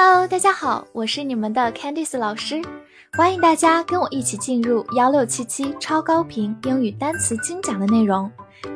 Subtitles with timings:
[0.00, 2.62] Hello，大家好，我是你们的 Candice 老师，
[3.14, 8.30] 欢迎大家跟我一起进入幺六七七超高频英语单词精讲的内容，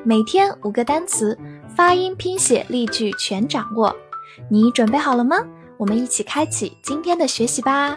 [0.04, 1.38] 每天五个单词，
[1.77, 3.95] 发音、拼写、例句全掌握，
[4.50, 5.36] 你准备好了吗？
[5.77, 7.96] 我们一起开启今天的学习吧。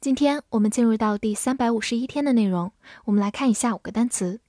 [0.00, 2.72] 今天我们进入到第三百五十一天的内容，
[3.04, 4.40] 我们来看一下五个单词。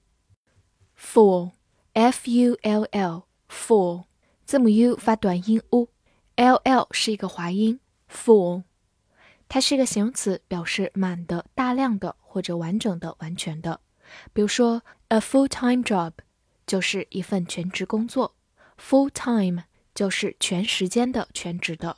[0.98, 4.06] ：full，f u l l，full，
[4.44, 5.86] 字母 u 发短音 U
[6.36, 7.80] ll 是一个滑音
[8.10, 8.64] ，full，
[9.48, 13.80] 它是一个形容词，表示满的、大量的或者完整的、完全的。
[14.32, 16.12] 比如说，a full-time job
[16.66, 18.34] 就是一份全职工作
[18.78, 21.96] ，full-time 就是全时间的、全职的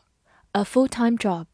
[0.53, 1.47] ，a full-time job。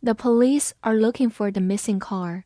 [0.00, 2.44] The police are looking for the missing car.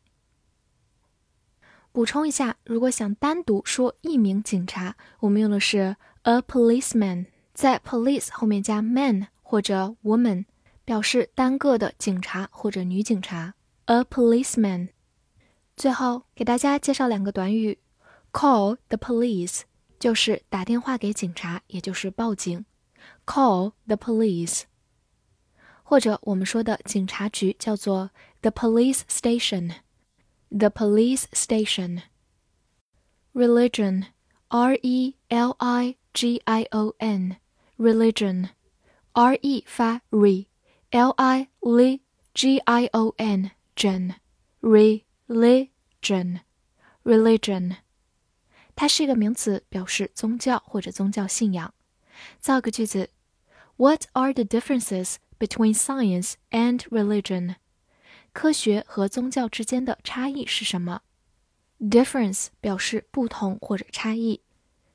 [1.91, 10.45] 补充一下，如果想单独说一名警察，我们用的是 a policeman，在 police 后面加 man 或者 woman，
[10.85, 13.53] 表示单个的警察或者女警察。
[13.85, 14.89] a policeman。
[15.75, 17.79] 最后给大家介绍两个短语，
[18.31, 19.61] call the police
[19.97, 22.65] 就是打电话给警察，也就是报警。
[23.25, 24.63] call the police，
[25.83, 28.11] 或者我们说的警察局叫做
[28.41, 32.01] the police station。the police station.
[33.33, 34.07] Religion,
[34.47, 37.37] R E L I G I O N,
[37.77, 38.49] religion,
[39.13, 40.01] R E 发
[40.93, 41.99] re，L I L
[42.33, 44.15] G I O N 真，
[44.61, 46.41] religion,
[47.03, 47.77] religion，
[48.75, 51.73] 它是一个名词，表示宗教或者宗教信仰。
[52.39, 53.09] 造个句子：
[53.77, 57.55] What are the differences between science and religion?
[58.31, 61.01] 科学和宗教之间的差异是什么？
[61.79, 64.41] Difference 表示不同或者差异，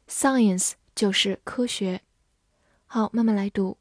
[0.09, 2.03] Science 就是科学。
[2.87, 3.79] 好，慢慢来读。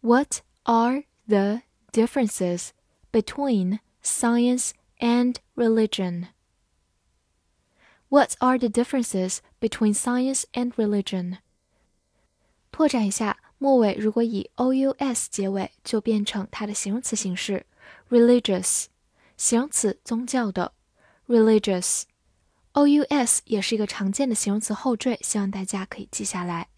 [0.00, 1.62] What are the
[1.92, 2.70] differences
[3.10, 6.28] between science and religion?
[8.08, 11.38] What are the differences between science and religion?
[12.70, 17.66] 拓展一下，末尾如果以 ous 结尾，就变成它的形容词形式。
[18.10, 18.86] religious，
[19.36, 20.74] 形容词，宗教的，
[21.26, 26.68] religious，ous 也是一个常见的形容词后缀，希望大家可以记下来。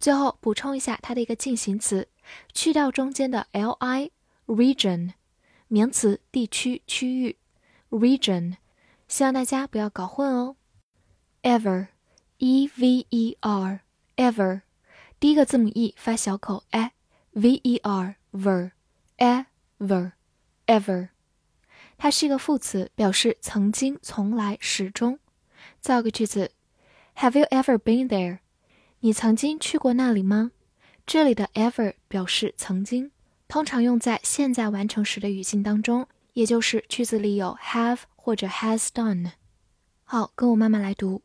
[0.00, 2.08] 最后补充一下它的一个进行词，
[2.52, 5.12] 去掉中间的 li，region，
[5.68, 7.36] 名词，地区、区域
[7.90, 8.56] ，region，
[9.06, 10.56] 希望大家不要搞混哦。
[11.42, 14.62] ever，e v e r，ever，
[15.20, 20.12] 第一个字母 e 发小口 a，v e r ver，ever。
[20.66, 21.08] ever，
[21.96, 25.18] 它是一个副词，表示曾经、从来、始终。
[25.80, 26.52] 造个句子
[27.16, 28.39] ：Have you ever been there？
[29.02, 30.52] 你曾经去过那里吗？
[31.06, 33.10] 这里的 ever 表示曾经，
[33.48, 39.32] 通常用在现在完成时的语境当中，也就是句子里有 have 或者 has done。
[40.04, 41.22] 好，跟我慢慢来读。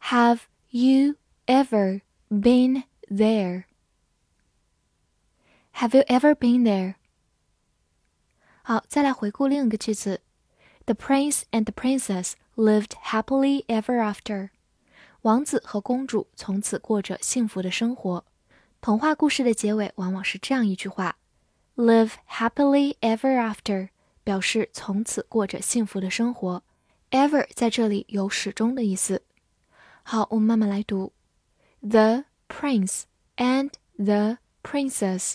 [0.00, 1.16] Have you
[1.46, 3.64] ever been there?
[5.74, 6.94] Have you ever been there?
[8.62, 10.20] 好，再来回顾另一个句子。
[10.86, 14.50] The prince and the princess lived happily ever after.
[15.22, 18.24] 王子和公主从此过着幸福的生活。
[18.80, 21.16] 童话故事的结尾往往是这样一句话
[21.76, 23.90] ：“Live happily ever after”，
[24.24, 26.64] 表示从此过着幸福的生活。
[27.12, 29.22] Ever 在这里有始终的意思。
[30.02, 31.12] 好，我们慢慢来读。
[31.80, 33.02] The prince
[33.36, 35.34] and the princess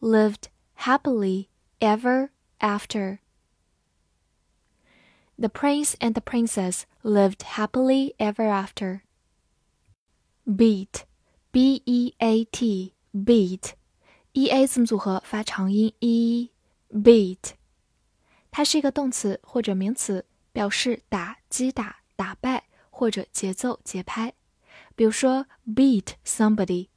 [0.00, 1.46] lived happily
[1.80, 3.20] ever after.
[5.38, 9.00] The prince and the princess lived happily ever after.
[10.44, 11.02] Beat,
[11.52, 13.70] b e a t, beat,
[14.32, 16.50] e a 字母组合发长音 e,
[16.90, 17.52] beat，
[18.50, 24.34] 它是一个动词或者名词，表示打、击打、打败或者节奏、节拍。
[24.96, 26.88] 比如说，beat somebody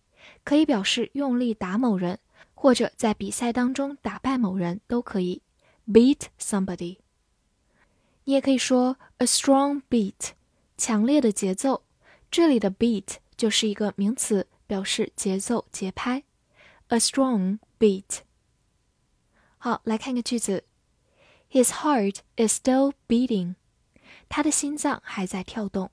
[0.44, 2.20] 可以表示用力打某人，
[2.56, 5.44] 或者在比赛当中打败某人都可以。
[5.88, 6.98] beat somebody。
[8.24, 10.32] 你也可以说 a strong beat，
[10.78, 11.84] 强烈的节奏。
[12.32, 16.24] 这里的 beat 就是一个名词，表示节奏、节拍。
[16.88, 18.20] A strong beat。
[19.58, 20.66] 好，来看个句子
[21.52, 23.56] ：His heart is still beating。
[24.30, 25.92] 他的心脏还在跳动。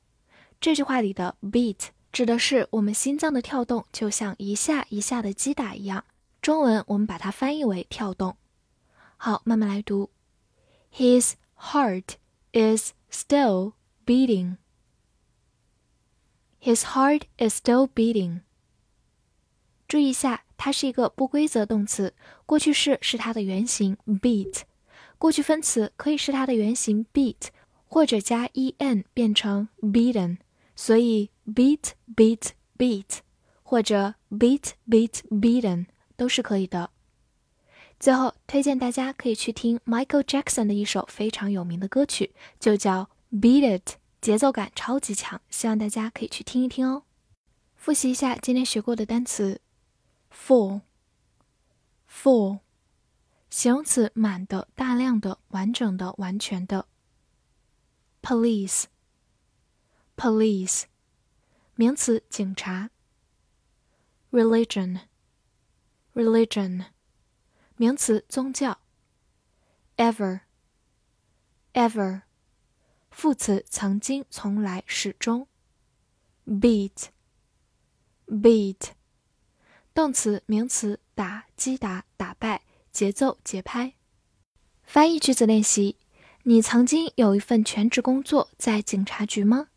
[0.60, 6.04] 这句话里的 beat 指的是我们心脏的跳动，就像一下一下的击打一样。
[6.40, 8.36] 中文我们把它翻译为跳动。
[9.16, 10.10] 好，慢慢来读。
[10.92, 12.16] His heart
[12.52, 13.72] is still
[14.04, 14.56] beating.
[16.64, 18.42] His heart is still beating.
[19.88, 22.14] 注意一下，它是一个不规则动词，
[22.46, 24.60] 过去式是它的原形 beat，
[25.18, 27.48] 过去分词可以是它的原形 beat，
[27.88, 30.38] 或者加 en 变成 beaten，
[30.76, 33.18] 所以 beat beat beat
[33.64, 35.86] 或者 beat beat beaten
[36.16, 36.90] 都是可以的。
[37.98, 44.01] 最后推荐大家可以去听 Michael Jackson 的一首非常有名的歌曲，就叫 Beat It。
[44.22, 47.02] 节奏感超级强，希望大家可以去听一听哦。
[47.74, 49.60] 复习一下今天学过的单词
[50.32, 50.80] ：full，full，
[53.50, 56.86] 形容词，满的、大量的、完整的、完全的。
[58.22, 60.84] police，police，
[61.74, 62.90] 名词，警察。
[64.30, 66.84] religion，religion，
[67.74, 68.78] 名词，宗教。
[69.96, 72.22] ever，ever。
[73.12, 75.46] 副词曾经、从来、始终。
[76.46, 77.04] beat，beat，
[79.94, 83.92] 动词、名词打、击打、打败、节奏、节拍。
[84.82, 85.96] 翻译句子练习：
[86.42, 89.68] 你曾经有一份全职工作在警察局吗？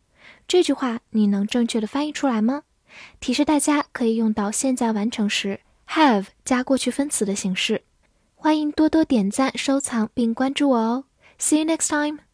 [0.48, 2.64] 这句话你能正确的翻译出来吗？
[3.20, 7.84] 提示大家可以用到现在完成时 have 加过去分词的形式。
[8.34, 11.04] 欢迎多多点赞、收藏并关注我哦。
[11.38, 12.25] See you next time.